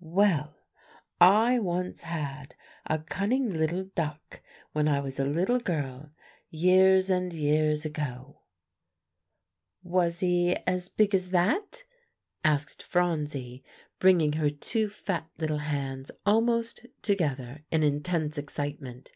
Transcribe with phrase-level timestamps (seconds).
[0.00, 0.54] Well,
[1.18, 2.54] I once had
[2.84, 6.12] a cunning little duck, when I was a little girl
[6.50, 8.42] years and years ago."
[9.82, 11.84] [Illustration: The cunning little duck.] "Was he as big as that?"
[12.44, 13.64] asked Phronsie,
[13.98, 19.12] bringing her two fat little hands almost together in intense excitement.